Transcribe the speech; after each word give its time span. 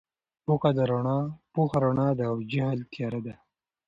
پوهه 1.53 1.75
رڼا 1.83 2.09
ده 2.17 2.23
او 2.31 2.37
جهل 2.51 2.79
تیاره 2.91 3.19
ده. 3.25 3.33